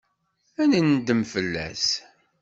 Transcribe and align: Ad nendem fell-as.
Ad 0.61 0.67
nendem 0.81 1.21
fell-as. 1.31 1.85